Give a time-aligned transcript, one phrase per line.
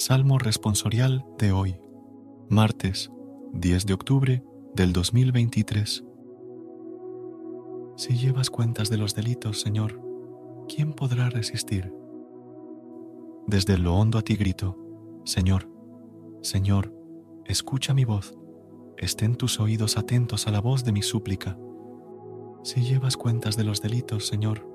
[0.00, 1.78] Salmo responsorial de hoy,
[2.48, 3.10] martes
[3.52, 4.42] 10 de octubre
[4.74, 6.04] del 2023.
[7.96, 10.00] Si llevas cuentas de los delitos, Señor,
[10.74, 11.92] ¿quién podrá resistir?
[13.46, 14.78] Desde lo hondo a ti grito,
[15.26, 15.68] Señor,
[16.40, 16.94] Señor,
[17.44, 18.34] escucha mi voz,
[18.96, 21.58] estén tus oídos atentos a la voz de mi súplica.
[22.62, 24.66] Si llevas cuentas de los delitos, Señor,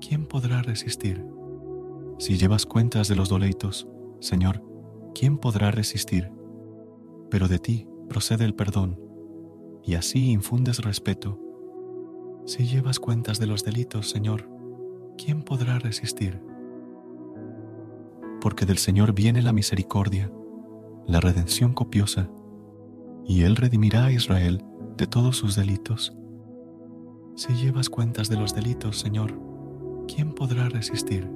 [0.00, 1.24] ¿quién podrá resistir?
[2.18, 3.86] Si llevas cuentas de los doleitos,
[4.26, 4.60] Señor,
[5.14, 6.32] ¿quién podrá resistir?
[7.30, 8.98] Pero de ti procede el perdón,
[9.84, 11.38] y así infundes respeto.
[12.44, 14.50] Si llevas cuentas de los delitos, Señor,
[15.16, 16.42] ¿quién podrá resistir?
[18.40, 20.28] Porque del Señor viene la misericordia,
[21.06, 22.28] la redención copiosa,
[23.24, 24.64] y Él redimirá a Israel
[24.96, 26.16] de todos sus delitos.
[27.36, 29.40] Si llevas cuentas de los delitos, Señor,
[30.08, 31.35] ¿quién podrá resistir?